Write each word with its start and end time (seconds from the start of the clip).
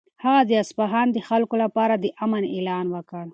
هغه 0.23 0.41
د 0.49 0.51
اصفهان 0.63 1.07
د 1.11 1.17
خلکو 1.29 1.55
لپاره 1.63 1.93
د 1.97 2.05
امن 2.23 2.43
اعلان 2.55 2.85
وکړ. 2.95 3.25